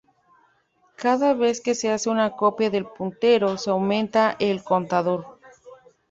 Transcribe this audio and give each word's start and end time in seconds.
Cada 0.95 1.35
vez 1.35 1.61
que 1.61 1.75
se 1.75 1.91
hace 1.91 2.09
una 2.09 2.31
copia 2.31 2.71
del 2.71 2.87
puntero, 2.87 3.59
se 3.59 3.69
aumenta 3.69 4.35
el 4.39 4.63
contador. 4.63 5.37